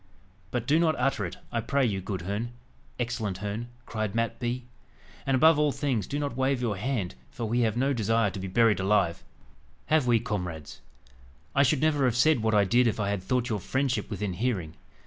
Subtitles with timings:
[0.49, 2.53] "But do not utter it, I pray you, good Herne
[2.99, 4.63] excellent Herne," cried Mat Bee.
[5.27, 8.39] "And, above all things, do not wave your hand, for we have no desire to
[8.39, 9.23] be buried alive,
[9.85, 10.81] have we, comrades?
[11.53, 14.33] I should never have said what I did if I had thought your friendship within
[14.33, 14.73] hearing."